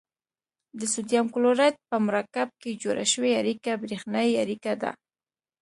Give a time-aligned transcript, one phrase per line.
[0.79, 4.91] د سوډیم کلورایډ په مرکب کې جوړه شوې اړیکه بریښنايي اړیکه ده.